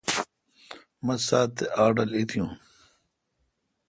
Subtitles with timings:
[1.05, 2.49] مہ سات تے آڑھ رل ایتیون